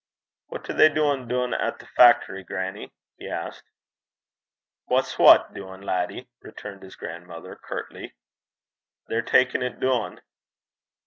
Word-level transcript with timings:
'What 0.47 0.67
are 0.67 0.73
they 0.73 0.89
duin' 0.89 1.27
doon 1.27 1.53
at 1.53 1.77
the 1.77 1.85
fact'ry, 1.85 2.41
grannie?' 2.43 2.91
he 3.19 3.29
asked. 3.29 3.61
'What's 4.85 5.19
wha 5.19 5.47
duin', 5.53 5.83
laddie?' 5.83 6.27
returned 6.41 6.81
his 6.81 6.95
grandmother, 6.95 7.55
curtly. 7.55 8.15
'They're 9.05 9.21
takin' 9.21 9.61
't 9.61 9.79
doon.' 9.79 10.19